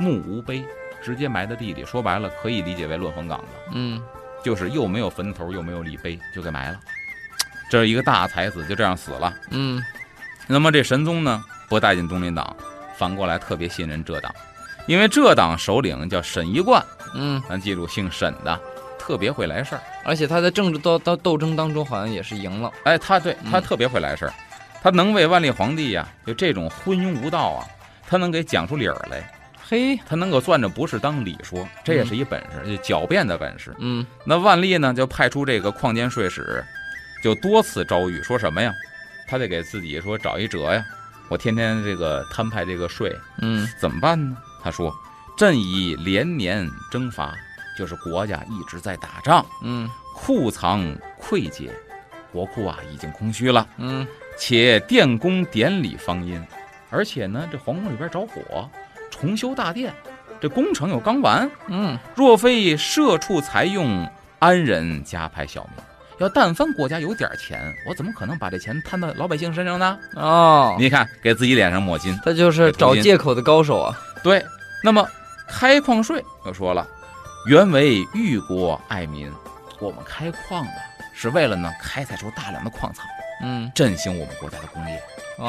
[0.00, 0.64] 木无碑，
[1.02, 1.84] 直接埋在地里。
[1.84, 3.46] 说白了，可以理解为乱坟岗子。
[3.72, 4.02] 嗯。
[4.40, 6.78] 就是又没有坟头，又没有立碑，就给埋了。
[7.68, 9.34] 这是一个大才子，就这样死了。
[9.50, 9.82] 嗯，
[10.46, 12.56] 那么这神宗呢，不带进东林党，
[12.96, 14.34] 反过来特别信任浙党，
[14.86, 16.84] 因为浙党首领叫沈一贯。
[17.14, 18.60] 嗯，咱记住，姓沈的，
[18.98, 22.70] 特别会来事儿，而且他在政治斗斗斗争当中好像也是赢了。
[22.84, 24.32] 哎，他对他特别会来事儿，
[24.82, 27.66] 他能为万历皇帝呀，就这种昏庸无道啊，
[28.06, 29.22] 他能给讲出理儿来。
[29.70, 33.74] 嘿，他能够攥着不是当理说，这也是一本事，就狡辩的本事。
[33.78, 36.64] 嗯，那万历呢，就派出这个矿监税使，
[37.22, 38.72] 就多次遭遇，说什么呀？
[39.26, 40.82] 他得给自己说找一辙呀。
[41.28, 44.36] 我天天这个摊派这个税，嗯，怎么办呢？
[44.62, 44.94] 他说，
[45.36, 47.34] 朕以连年征伐，
[47.78, 50.82] 就是国家一直在打仗，嗯，库藏
[51.20, 51.70] 匮竭，
[52.32, 54.06] 国库啊已经空虚了，嗯，
[54.38, 56.42] 且电工典礼方殷，
[56.90, 58.68] 而且呢，这皇宫里边着火。
[59.10, 59.92] 重修大殿，
[60.40, 61.50] 这工程又刚完。
[61.66, 65.84] 嗯，若非社畜才用，安人加派小民？
[66.18, 69.98] 要但凡国家有点钱，我怎么可能把这钱摊到老百姓身上呢？
[70.14, 73.96] 哦，你看，给自己脸上抹金，他就是找借口的高手啊。
[74.22, 74.44] 对，
[74.82, 75.06] 那么
[75.48, 76.86] 开矿税又说了，
[77.46, 79.32] 原为裕国爱民，
[79.78, 80.72] 我们开矿的，
[81.14, 83.04] 是为了呢开采出大量的矿藏，
[83.42, 85.00] 嗯，振兴我们国家的工业。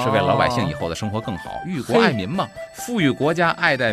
[0.03, 3.87] 是为了老百姓以后的生活更好，裕国爱民嘛，富裕国家爱戴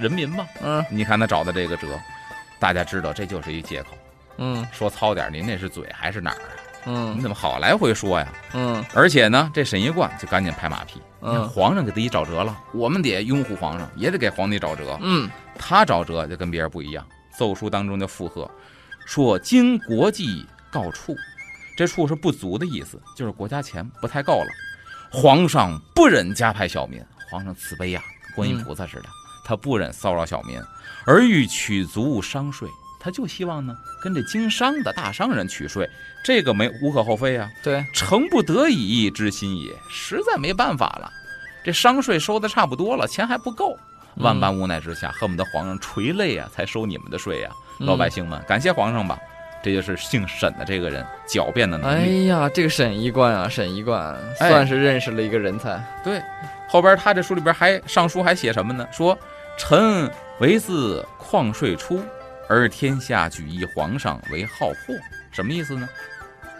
[0.00, 0.44] 人民嘛。
[0.60, 1.86] 嗯，你看他找的这个辙，
[2.58, 3.90] 大家知道这就是一借口。
[4.38, 6.50] 嗯，说糙点，您那是嘴还是哪儿啊？
[6.86, 8.32] 嗯，你怎么好来回说呀？
[8.54, 11.00] 嗯，而且呢，这沈一贯就赶紧拍马屁。
[11.20, 14.96] 嗯，皇上给自己找辙了，我们得拥护皇上，也得给皇帝找辙。
[15.02, 17.04] 嗯，他找辙就跟别人不一样，
[17.36, 18.48] 奏书当中就附和
[19.04, 21.16] 说：“今国际告处，
[21.76, 24.48] 这处是不足的意思，就是国家钱不太够了。”
[25.10, 28.02] 皇上不忍加派小民，皇上慈悲呀，
[28.34, 29.08] 观音菩萨似的，
[29.44, 30.60] 他不忍骚扰小民，
[31.04, 32.68] 而欲取足商税，
[33.06, 35.88] 他就希望呢跟这经商的大商人取税，
[36.24, 37.48] 这个没无可厚非啊。
[37.62, 41.08] 对，诚不得已之心也，实在没办法了。
[41.64, 43.78] 这商税收的差不多了，钱还不够，
[44.16, 49.16] 万般无奈之下，恨不得皇上垂泪啊，才收你们的税呀，老百姓们，感谢皇上吧。
[49.62, 51.94] 这就是姓沈的这个人狡辩的能力。
[51.94, 55.80] 哎呀，这个沈一贯啊，沈一贯算是认识了一个人才。
[56.02, 56.20] 对，
[56.68, 58.84] 后边他这书里边还上书还写什么呢？
[58.92, 59.16] 说
[59.56, 62.00] 臣为自旷税出，
[62.48, 64.94] 而天下举一皇上为好货，
[65.30, 65.88] 什么意思呢？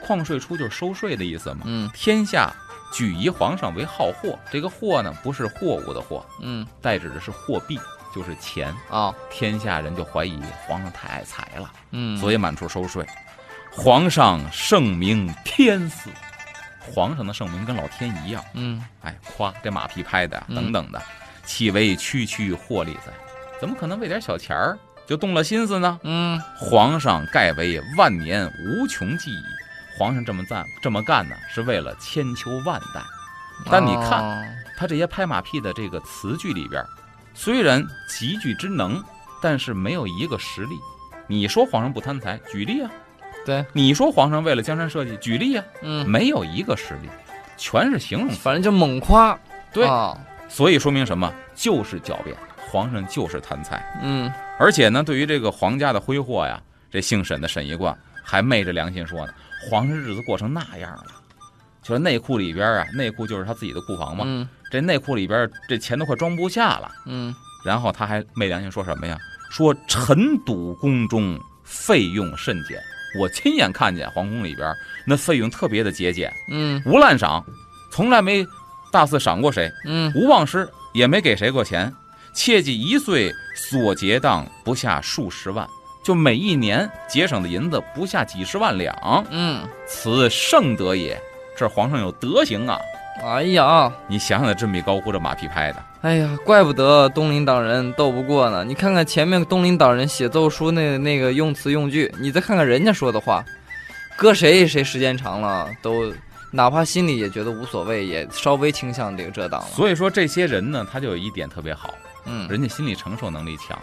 [0.03, 1.61] 矿税出就是收税的意思嘛。
[1.65, 2.53] 嗯，天下。
[2.93, 7.79] 举一皇上为好货，这个货呢不是货物的货，嗯，代指的是货币，
[8.15, 9.13] 就是钱啊。
[9.29, 13.05] 天下人就怀疑皇上太爱财了，嗯，所以满处收税。
[13.71, 16.09] 皇上圣明天子，
[16.81, 21.03] 皇上的圣明跟老天一样，嗯，哎，夸这马屁拍的等等的，
[21.45, 23.13] 岂为区区获利在？
[23.61, 25.99] 怎么可能为点小钱儿就动了心思呢？
[26.03, 29.45] 嗯，皇上盖为万年无穷记忆。
[29.99, 33.01] 皇上这么赞这么干呢，是为了千秋万代。
[33.71, 36.85] 但你看他这些拍马屁的这个词句里边，
[37.33, 39.03] 虽然极具之能，
[39.41, 40.79] 但是没有一个实例。
[41.27, 42.91] 你说皇上不贪财，举例啊？
[43.47, 45.65] 对，你说皇上为了江山社稷，举例啊？
[45.83, 47.09] 嗯，没有一个实例，
[47.57, 49.39] 全是形容词，反正就猛夸。
[49.73, 49.89] 对，
[50.49, 51.33] 所以说明什么？
[51.55, 52.37] 就是狡辩，
[52.71, 53.83] 皇上就是贪财。
[54.03, 59.33] 嗯，而且呢，对于这个皇家的挥霍呀，这姓沈的沈一贯还昧着良心说呢。
[59.69, 61.07] 皇上日子过成那样了，
[61.83, 64.25] 就是内库里边啊，内库就是他自己的库房嘛。
[64.27, 66.91] 嗯，这内库里边这钱都快装不下了。
[67.07, 69.19] 嗯，然后他还昧良心说什么呀？
[69.51, 72.81] 说臣睹宫中费用甚减，
[73.19, 74.73] 我亲眼看见皇宫里边
[75.05, 76.33] 那费用特别的节俭。
[76.51, 77.45] 嗯，无滥赏，
[77.91, 78.47] 从来没
[78.93, 79.71] 大肆赏过谁。
[79.87, 81.93] 嗯，无妄施，也没给谁过钱。
[82.37, 85.67] 切记一岁所结当不下数十万。
[86.05, 88.95] 就每一年节省的银子不下几十万两，
[89.29, 91.21] 嗯，此圣德也，
[91.57, 92.79] 这皇上有德行啊！
[93.25, 98.63] 哎呀，你想想这米高呼这马屁拍的，哎呀，怪不得东林党人斗不过呢。
[98.63, 103.45] 你看看前面东林党人写奏书那那个用词用句，你再看看人家说的话，
[104.17, 106.13] 搁谁谁时间长了都，
[106.53, 109.67] 哪怕心里也觉得无所谓，也稍微倾向这个这党了。
[109.75, 111.93] 所以说这些人呢，他就有一点特别好，
[112.27, 113.81] 嗯，人家心理承受能力强。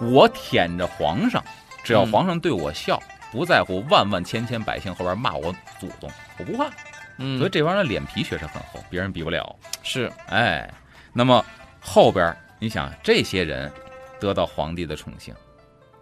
[0.00, 1.42] 我舔着皇上，
[1.82, 3.02] 只要皇上对我笑，
[3.32, 6.70] 不在乎万万千千百姓后边骂我祖宗，我不怕。
[7.18, 9.54] 嗯，所以这帮人脸皮确实很厚，别人比不了。
[9.82, 10.72] 是，哎，
[11.12, 11.44] 那么
[11.80, 13.70] 后边你想，这些人
[14.18, 15.34] 得到皇帝的宠幸，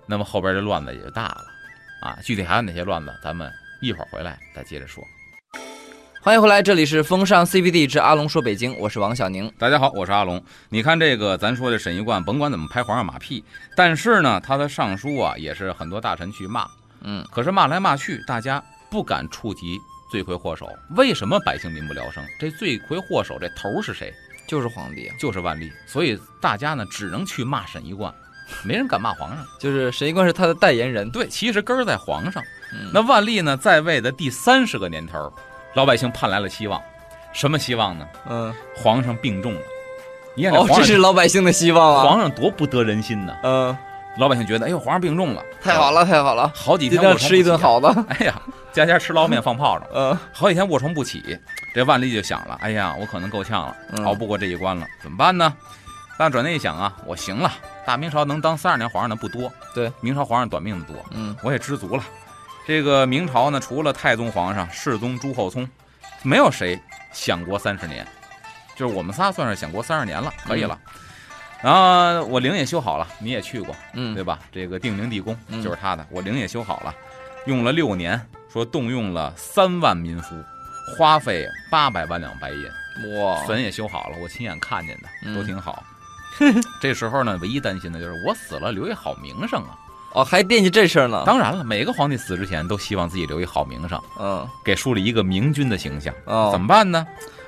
[0.07, 1.45] 那么后边这乱子也就大了
[2.03, 2.19] 啊。
[2.23, 5.03] 具体还有哪些乱子，咱们一会儿回来再接着说。
[6.21, 9.51] 欢迎回来，这里是风尚 CBD 之阿龙说北京，我是王小宁。
[9.57, 10.43] 大家好，我是阿龙。
[10.69, 13.45] 你看这个，咱说这沈一贯，甭管怎么拍皇上马屁，
[13.77, 16.67] 但是呢，他的上书啊，也是很多大臣去骂，
[17.03, 19.79] 嗯，可是骂来骂去，大家不敢触及
[20.11, 20.69] 罪魁祸首。
[20.97, 22.23] 为什么百姓民不聊生？
[22.39, 24.13] 这罪魁祸首这头是谁？
[24.49, 25.73] 就是皇帝，就是万历。
[25.87, 28.13] 所以大家呢，只能去骂沈一贯，
[28.65, 29.47] 没人敢骂皇上。
[29.61, 31.09] 就是沈一贯是他的代言人。
[31.13, 32.43] 对，其实根儿在皇上。
[32.73, 35.33] 嗯，那万历呢，在位的第三十个年头。
[35.75, 36.83] 老百姓盼来了希望，
[37.33, 38.07] 什么希望呢？
[38.29, 39.61] 嗯，皇上病重了。
[40.35, 42.05] 你看，哦，这是老百姓的希望啊！
[42.05, 43.35] 皇上多不得人心呢。
[43.43, 43.77] 嗯，
[44.19, 47.89] 老百姓觉得，哎呦，皇上病重了，太好了，太好了，好几天要吃一顿好的。
[48.09, 48.41] 哎呀，
[48.73, 49.89] 家家吃捞面放炮仗。
[49.93, 51.39] 嗯，好几天卧床不起，
[51.75, 55.53] 这万历就想了，哎呀，我可能够呛了，熬不过这一关了，怎么办呢？
[56.17, 57.53] 但转念一想啊，我行了，
[57.85, 62.03] 大明朝能当三十年皇上的不多，对，明朝皇上短命的多，嗯，我也知足了。
[62.69, 65.67] 这个明朝呢，除了太宗皇上、世宗朱厚熜。
[66.23, 66.79] 没有谁
[67.15, 68.07] 享国三十年，
[68.77, 70.79] 就是我们仨算是享国三十年了，可以了。
[71.63, 74.39] 然后我陵也修好了，你也去过，嗯，对吧？
[74.53, 76.95] 这个定陵地宫就是他的，我陵也修好了，
[77.47, 78.21] 用了六年，
[78.53, 80.37] 说动用了三万民夫，
[80.95, 85.83] 花费八百万两白银，哇，坟也修好了，我亲眼看见的，都挺好。
[86.83, 89.79] 这时候呢，唯一担心的就是我死了留一好名声啊。
[90.19, 91.23] 哦，还惦记这事儿呢？
[91.25, 96.13] 当然了，每个皇帝死之前都希望自己留一好名声，嗯，给树立一个明君的形象。
[96.25, 97.07] 哦，怎么办呢？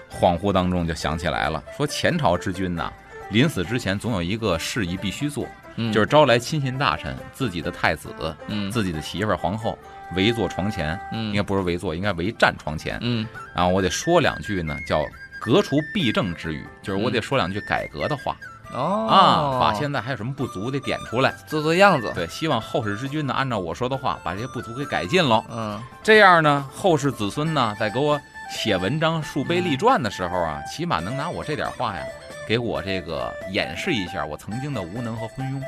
[0.09, 2.93] 恍惚当中就想起来了，说前朝之君呐，
[3.31, 5.49] 临死之前总有一个事宜必须做，
[5.93, 8.15] 就是招来亲信大臣、自己的太子、
[8.47, 9.77] 嗯，自己的媳妇儿、皇后
[10.15, 15.05] 围坐床前，嗯，应该不是围坐，应该围站床前，嗯，然后我得说两句呢，叫
[15.41, 18.37] 革除弊政之语，就是我得说两句改革的话。
[18.73, 22.13] 哦啊，把现在还有什么不足得点出来，做做样子。
[22.15, 25.45] 对，希望后世之君呢，按照我说的话，把这些不足给改进了。
[25.51, 32.05] 嗯，这样呢，后世子孙呢，在给我写文章、树碑立传的时候啊，起码能拿我这点话呀，
[32.47, 35.63] 给我这个演示一下我曾经的无能和昏庸。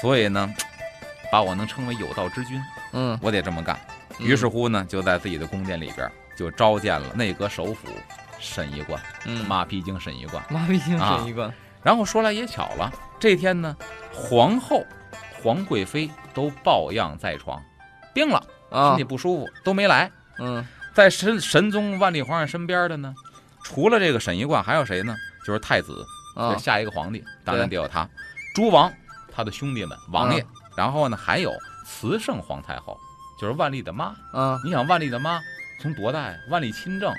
[0.00, 0.48] 所以呢，
[1.30, 2.60] 把我能称为有道之君，
[2.92, 3.76] 嗯，我得这么干。
[3.76, 7.88] 嗯于是乎呢，就在自己的宫殿里边就召见了内阁首辅
[8.38, 10.44] 沈一贯，嗯，马屁精沈一贯。
[10.50, 13.76] 马屁精啊沈一贯，然后说来也巧了，这天呢，
[14.12, 14.84] 皇后、
[15.42, 17.62] 皇贵妃都抱恙在床，
[18.14, 20.10] 病了，身啊体，不舒服，都没来。
[20.38, 23.14] 嗯在神神宗万历皇上身边的呢，
[23.64, 25.16] 除了这个沈一贯，还有谁呢？
[25.46, 26.04] 就是太子，
[26.58, 28.06] 下一个皇帝，当然得有他。
[28.54, 28.92] 诸王，
[29.34, 30.44] 他的兄弟们，王爷。
[30.76, 31.50] 然后呢，还有
[31.86, 32.98] 慈圣皇太后，
[33.40, 34.14] 就是万历的妈。
[34.32, 35.40] 啊你想，万历的妈
[35.80, 36.36] 从多大呀？
[36.50, 37.12] 万历亲政，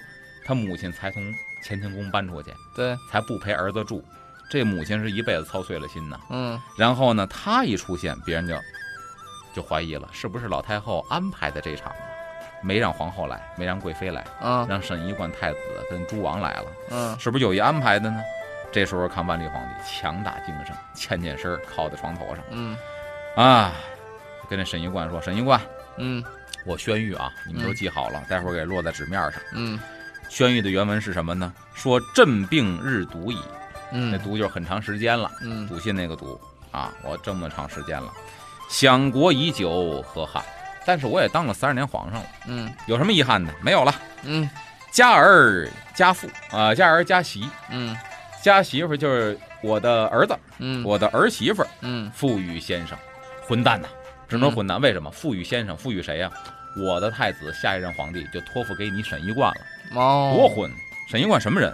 [0.46, 1.22] 他母亲才从
[1.64, 4.04] 乾清宫搬出去，对，才不陪儿子住。
[4.50, 6.20] 这母亲是一辈子操碎了心呐。
[6.30, 8.56] 嗯然后呢，他一出现，别人就
[9.54, 11.98] 就怀疑了，是不是老太后安排的这场啊？
[12.62, 15.58] 没让皇后来，没让贵妃来，啊让沈一贯太子
[15.90, 18.22] 跟诸王来了，嗯是不是有意安排的呢？
[18.72, 22.76] 这时候看万历皇帝强打精神，欠欠身儿靠在床头上嗯
[23.36, 23.74] 啊，
[24.50, 25.60] 跟这沈一贯说：“沈一贯，
[25.98, 26.24] 嗯
[26.66, 29.34] 我宣谕啊，你们都记好了，待会儿给落在纸面上。
[29.54, 29.80] 嗯
[30.30, 31.54] 宣谕的原文是什么呢？
[31.76, 33.38] 说朕病日笃矣，
[34.12, 36.40] 那毒就是很长时间了，嗯笃信那个笃
[36.72, 38.12] 啊，我这么长时间了，
[38.70, 40.44] 享国已久，何憾？
[40.86, 43.54] 但是我也当了三十年皇上了，嗯有什么遗憾的？
[43.62, 43.94] 没有了。
[44.24, 44.50] 嗯
[44.92, 47.96] 家儿家父啊、家儿家媳，嗯
[48.44, 52.98] 家媳妇就是我的儿子，嗯我的儿媳妇，嗯傅宇先生，
[53.48, 53.88] 混蛋呐，
[54.28, 54.80] 只能混蛋。
[54.82, 55.10] 为什么？
[55.12, 56.30] 傅宇先生，傅宇谁呀、
[56.78, 59.62] 我的太子，下一任皇帝就托付给你沈一贯了，
[60.02, 60.72] 哦，多混！
[61.10, 61.74] 沈一贯什么人？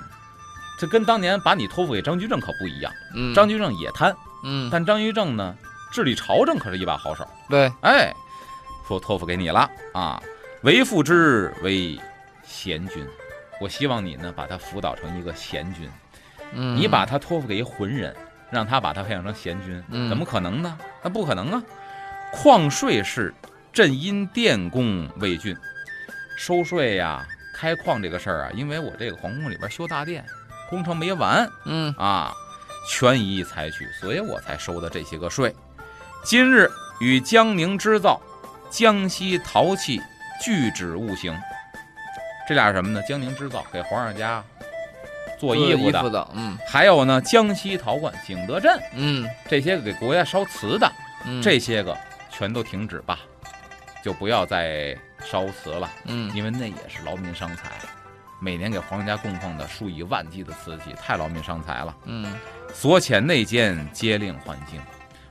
[0.79, 2.91] 这跟当年把你托付给张居正可不一样。
[3.13, 5.53] 嗯张居正也贪，嗯但张居正呢，
[5.91, 7.27] 治理朝政可是一把好手。
[7.49, 8.13] 对哎，
[8.87, 10.23] 说托付给你了啊，
[10.63, 11.99] 为父之为
[12.43, 13.05] 贤君。
[13.59, 15.89] 我希望你呢，把他辅导成一个贤君。
[16.53, 18.15] 嗯你把他托付给一浑人，
[18.49, 20.77] 让他把他培养成贤君，嗯怎么可能呢？
[21.03, 21.61] 那不可能啊！
[22.31, 23.33] 矿税是
[23.73, 25.55] 朕因电工为郡，
[26.37, 30.25] 收税呀、开矿这个事儿啊，因为我这个皇宫里边修大殿，
[30.69, 32.33] 工程没完嗯啊，
[32.87, 35.53] 权宜采取，所以我才收的这些个税。
[36.23, 38.21] 今日与江宁织造、
[38.69, 40.01] 江西陶器
[40.41, 41.35] 聚酯物行。
[42.47, 43.01] 这俩是什么呢？
[43.07, 44.43] 江宁织造给皇上家
[45.39, 50.91] 做衣服的，的，嗯还有呢，江西陶罐、景德镇嗯这些个给国家烧瓷的，
[51.25, 51.97] 嗯这些个
[52.31, 53.19] 全都停止吧，
[54.03, 57.71] 就不要再烧瓷了，嗯因为那也是劳民伤财。
[58.39, 61.95] 每年给皇家供奉的数以万计的瓷器，太劳民伤财了。
[62.05, 62.33] 嗯
[62.73, 64.79] 所遣内监皆令还京。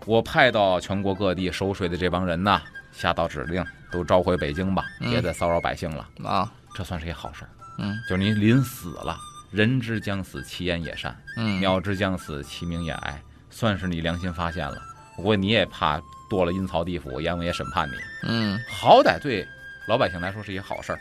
[0.05, 6.09] 我派到全国各地收税的这帮人呐，下道指令，都召回北京吧，嗯别再骚扰百姓了。
[6.25, 9.17] 啊这算是一好事儿，嗯就是您临死了，
[9.51, 11.17] 人之将死，其言也善。
[11.37, 14.81] 嗯鸟之将死，其鸣也哀，算是你良心发现了。
[15.17, 17.95] 不过你也怕堕了阴曹地府，阎王爷审判你。
[18.23, 19.47] 嗯好歹对
[19.87, 21.01] 老百姓来说是一好事儿，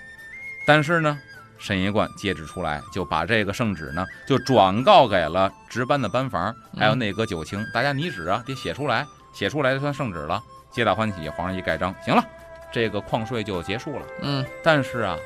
[0.65, 1.19] 但是呢，
[1.59, 10.41] 沈一贯接旨出来，就把这个圣旨呢，就转告给了值班的班房，还有内阁九卿，大家拟旨啊，得写出来，写出来就算圣旨了，
[10.71, 11.27] 皆大欢喜。
[11.29, 12.23] 皇上一盖章，行了，
[12.71, 14.05] 这个矿税就结束了。
[14.21, 15.17] 嗯但是啊，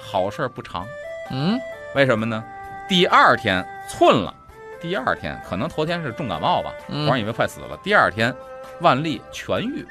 [0.00, 0.86] 好事不长，
[1.30, 1.58] 嗯
[1.94, 2.42] 为什么呢？
[2.88, 4.34] 第二天寸了，
[4.80, 7.76] 第二天可能头天是重感冒吧，嗯皇上以为快死了。
[7.82, 8.34] 第二天
[8.80, 9.86] 万历痊愈，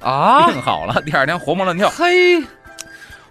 [0.00, 2.40] 啊病好了，第二天活蹦乱跳，嘿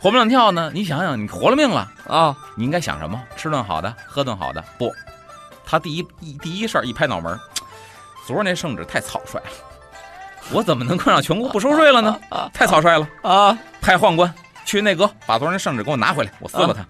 [0.06, 0.70] 活蹦乱跳呢？
[0.72, 3.20] 你想想，你活了命了，啊你应该想什么？
[3.36, 4.64] 吃顿好的，喝顿好的。
[4.78, 4.94] 不，
[5.66, 7.40] 他第一一第一事儿一拍脑门儿，
[8.28, 9.50] 昨儿那圣旨太草率了，
[10.52, 12.20] 我怎么能够让全国不收税了呢？
[12.54, 13.10] 太草率了。
[13.24, 14.32] 啊派宦官
[14.64, 16.86] 去内阁把昨儿那圣旨给我拿回来，我撕了他。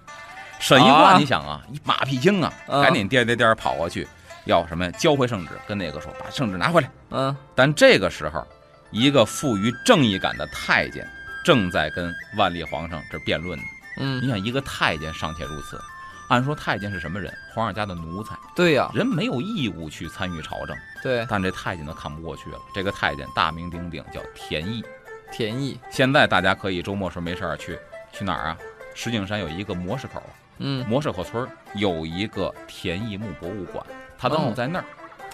[0.59, 4.05] 沈一啊贯，你想啊，一马屁精啊，啊赶紧颠颠颠跑过去，
[4.43, 4.91] 要什么呀？
[4.99, 6.91] 交回圣旨，跟内阁说把圣旨拿回来。
[7.11, 8.45] 嗯但这个时候，
[8.91, 11.09] 一个富于正义感的太监
[11.45, 13.65] 正在跟万历皇上这辩论呢。
[13.97, 15.79] 嗯你嗯想，一个太监尚且如此，
[16.27, 17.31] 按说太监是什么人？
[17.53, 20.75] 皇上家的奴才，对呀人没有义务去参与朝政。
[21.03, 22.57] 对但这太监都看不过去了。
[22.73, 24.83] 这个太监大名鼎鼎，叫田毅。
[25.31, 27.77] 田毅现在大家可以周末时候没事儿去
[28.11, 28.57] 去哪儿啊？
[28.95, 30.21] 石景山有一个模式口，
[30.57, 33.85] 嗯模式口村有一个田毅墓博物馆，
[34.17, 34.85] 他的哦墓在那儿。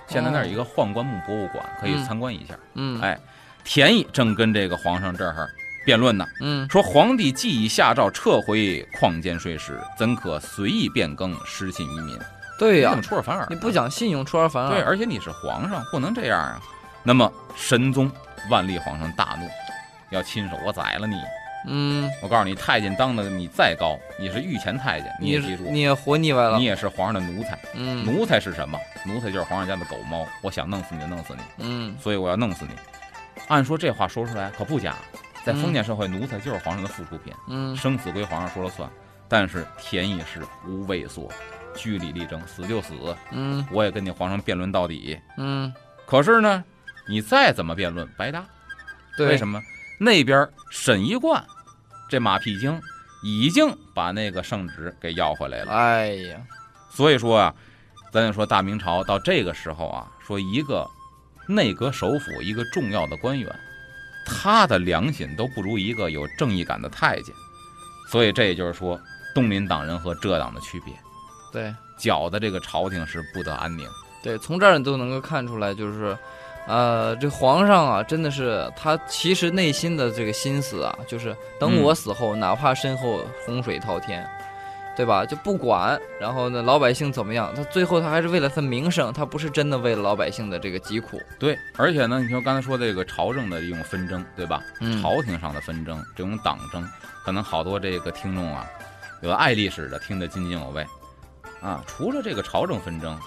[0.08, 2.54] 现在那儿有一个宦官墓博物馆，可以参观一下。
[2.74, 3.18] 嗯哎
[3.64, 5.48] 田毅正跟这个皇上这儿
[5.86, 12.18] 辩论呢，嗯说皇帝既已下诏撤回矿监税时，怎可随意变更，失信于民？
[12.60, 13.48] 对呀出尔反尔呢？
[13.50, 16.62] 你不讲信用出尔反尔对，而且你是皇上，不能这样啊。
[17.04, 18.12] 那么神宗
[18.50, 19.48] 万历皇上大怒，
[20.12, 21.16] 要亲手我宰了你。
[21.68, 27.58] 嗯我告诉你，太监当的你再高，你是御前太监，你你也记住，你也活腻歪了你也是皇上的奴才。
[27.76, 28.80] 嗯奴才是什么？
[29.06, 30.28] 奴才就是皇上家的狗猫。
[30.42, 32.76] 我想弄死你就弄死你，嗯所以我要弄死你。
[33.48, 34.96] 按说这话说出来可不假，
[35.44, 38.90] 在封建社会，奴才就是皇上的附属品，嗯，生死归皇上说了算。
[39.28, 41.32] 但是田义是无畏缩，
[41.76, 42.94] 据理力争，死就死，
[43.32, 45.18] 嗯我也跟你皇上辩论到底。
[45.38, 45.74] 嗯，
[46.06, 46.64] 可是呢，
[47.08, 48.46] 你再怎么辩论白搭，
[49.18, 49.62] 对，为什么？
[49.98, 51.44] 那边沈一贯
[52.10, 52.82] 这马屁精
[53.24, 55.72] 已经把那个圣旨给要回来了。
[55.72, 56.42] 哎呀，
[56.90, 57.56] 所以说啊，
[58.12, 60.86] 咱就说大明朝到这个时候啊，说一个
[61.48, 63.50] 内阁首辅，一个重要的官员，
[64.26, 67.34] 他的良心都不如一个有正义感的太监。
[68.10, 69.00] 所以这也就是说，
[69.34, 70.94] 东林党人和浙党的区别，
[71.52, 73.88] 对搅的这个朝廷是不得安宁。
[74.22, 76.18] 对，从这儿你都能够看出来，就是，
[76.68, 84.30] 呃，这皇上啊，真的是他其实内心的这个心思啊，就是等我死后，哪怕身后洪水滔天。
[84.96, 85.26] 对吧？
[85.26, 87.54] 就不管，然后呢，老百姓怎么样？
[87.56, 91.22] 他最后他还是为了他名声，他不是真的为了老百姓的这个疾苦。
[91.40, 94.62] 对，而且呢，你说刚才说这个朝政的一种纷争，对吧？
[94.80, 96.88] 嗯朝廷上的纷争，这种党争，
[97.24, 98.66] 可能好多这个听众啊，
[99.22, 100.86] 有爱历史的听得津津有味
[101.62, 101.84] 啊。
[101.88, 103.18] 除了这个朝政纷争，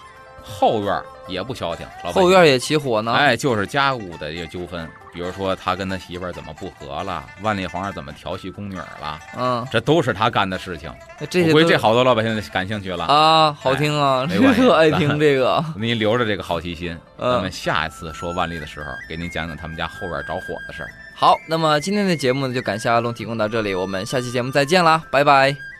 [0.44, 3.12] 后院也不消停，老后院也起火呢。
[3.12, 10.92] 哎，就是家务的一个纠纷，比如说他跟他媳妇儿怎么不和了，万历皇上怎么调戏宫女儿了，嗯，这都是他干的事情。
[11.18, 13.06] 那这估计这好多老百姓感兴趣了。
[13.06, 15.64] 啊，好听啊，没 关系特爱听这个。
[15.76, 20.90] 您留着这个好奇心，嗯咱们下一次说万历的时候，给您讲讲他们家后院着火的事儿。
[21.16, 25.73] 好，那么今天的节目呢，就感谢阿龙提供到这里，我们下期节目再见啦，拜拜。